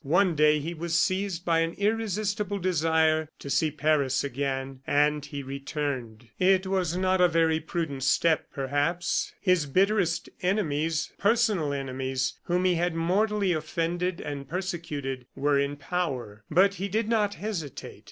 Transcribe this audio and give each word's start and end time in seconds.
One 0.03 0.33
day 0.33 0.57
he 0.57 0.73
was 0.73 0.97
seized 0.97 1.45
by 1.45 1.59
an 1.59 1.73
irresistible 1.73 2.57
desire 2.57 3.29
to 3.37 3.51
see 3.51 3.69
Paris 3.69 4.23
again, 4.23 4.79
and 4.87 5.23
he 5.23 5.43
returned. 5.43 6.27
It 6.39 6.65
was 6.65 6.97
not 6.97 7.21
a 7.21 7.27
very 7.27 7.59
prudent 7.59 8.01
step, 8.01 8.47
perhaps. 8.51 9.31
His 9.39 9.67
bitterest 9.67 10.27
enemies 10.41 11.13
personal 11.19 11.71
enemies, 11.71 12.33
whom 12.45 12.65
he 12.65 12.73
had 12.73 12.95
mortally 12.95 13.53
offended 13.53 14.19
and 14.19 14.49
persecuted 14.49 15.27
were 15.35 15.59
in 15.59 15.75
power; 15.75 16.45
but 16.49 16.73
he 16.73 16.87
did 16.87 17.07
not 17.07 17.35
hesitate. 17.35 17.99